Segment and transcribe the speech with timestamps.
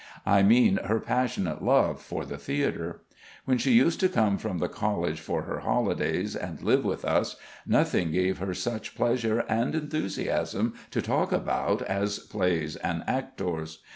[0.25, 3.01] I mean her passionate love for the theatre.
[3.45, 7.35] When she used to come from the College for her holidays and live with us,
[7.67, 13.83] nothing gave her such pleasure and enthusiasm to talk about as plays and actors.